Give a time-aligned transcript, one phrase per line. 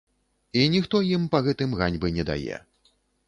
[0.61, 2.57] І ніхто ім па гэтым ганьбы не дае.